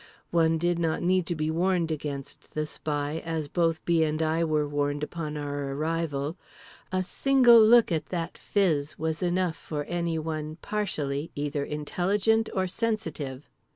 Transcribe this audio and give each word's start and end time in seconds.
One 0.31 0.57
did 0.57 0.79
not 0.79 1.03
need 1.03 1.27
to 1.27 1.35
be 1.35 1.51
warned 1.51 1.91
against 1.91 2.55
the 2.55 2.65
Spy 2.65 3.21
(as 3.23 3.47
both 3.47 3.85
B. 3.85 4.03
and 4.03 4.19
I 4.19 4.43
were 4.43 4.67
warned, 4.67 5.03
upon 5.03 5.37
our 5.37 5.73
arrival)—a 5.73 7.03
single 7.03 7.61
look 7.63 7.91
at 7.91 8.07
that 8.07 8.35
phiz 8.35 8.97
was 8.97 9.21
enough 9.21 9.55
for 9.57 9.83
anyone 9.83 10.57
partially 10.63 11.29
either 11.35 11.63
intelligent 11.63 12.49
or 12.55 12.65
sensitive. 12.65 13.47